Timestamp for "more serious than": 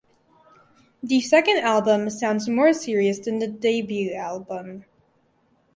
2.49-3.37